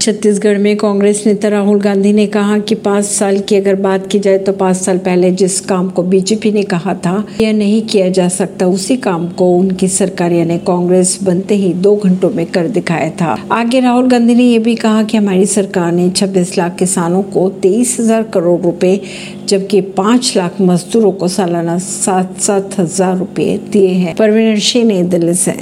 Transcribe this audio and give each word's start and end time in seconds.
छत्तीसगढ़ 0.00 0.58
में 0.58 0.76
कांग्रेस 0.76 1.22
नेता 1.26 1.48
राहुल 1.48 1.80
गांधी 1.80 2.12
ने 2.12 2.26
कहा 2.26 2.58
कि 2.58 2.74
पाँच 2.74 3.04
साल 3.04 3.38
की 3.38 3.56
अगर 3.56 3.74
बात 3.76 4.06
की 4.06 4.18
जाए 4.18 4.38
तो 4.38 4.52
पाँच 4.52 4.76
साल 4.76 4.98
पहले 4.98 5.30
जिस 5.32 5.60
काम 5.60 5.88
को 5.88 6.02
बीजेपी 6.02 6.52
ने 6.52 6.62
कहा 6.62 6.94
था, 6.96 7.24
यह 7.40 7.52
नहीं 7.52 7.82
किया 7.82 8.08
जा 8.08 8.28
सकता। 8.28 8.66
उसी 8.66 8.96
काम 8.96 9.28
को 9.30 9.48
उनकी 9.56 9.88
सरकार 9.88 10.32
यानी 10.32 10.56
कांग्रेस 10.58 11.18
बनते 11.22 11.54
ही 11.54 11.72
दो 11.76 11.94
घंटों 11.96 12.30
में 12.30 12.44
कर 12.46 12.68
दिखाया 12.68 13.10
था। 13.10 13.36
आगे 13.52 13.80
राहुल 13.80 14.08
गांधी 14.08 14.34
ने 14.34 14.44
यह 14.44 14.60
भी 14.60 14.74
कहा 14.76 15.02
कि 15.02 15.16
हमारी 15.16 15.46
सरकार 15.46 15.92
ने 15.92 16.08
26 16.12 16.56
लाख 16.58 16.76
किसानों 16.78 17.22
को 17.22 17.48
तेईस 17.62 17.96
हज़ार 18.00 18.22
करोड़ 18.34 18.60
रुपए, 18.62 18.98
जबकि 19.48 19.80
पाँच 19.80 20.32
लाख 20.36 20.60
मजदूरों 20.60 21.12
को 21.12 21.28
सालाना 21.28 21.76
सात 21.80 22.40
सात 22.40 22.78
हज़ार 22.78 23.16
रुपए 23.18 23.58
दिए 23.72 23.88
हैं। 23.88 24.14
परवीन 24.16 24.58
सिंह 24.60 24.84
नई 24.84 25.02
दिल्ली 25.04 25.34
से। 25.34 25.54